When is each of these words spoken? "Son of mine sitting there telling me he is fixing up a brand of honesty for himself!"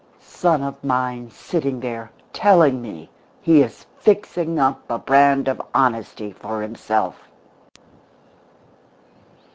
"Son 0.19 0.63
of 0.63 0.83
mine 0.83 1.29
sitting 1.29 1.79
there 1.79 2.09
telling 2.33 2.81
me 2.81 3.07
he 3.39 3.61
is 3.61 3.85
fixing 3.99 4.57
up 4.57 4.81
a 4.89 4.97
brand 4.97 5.47
of 5.47 5.61
honesty 5.75 6.31
for 6.31 6.63
himself!" 6.63 7.29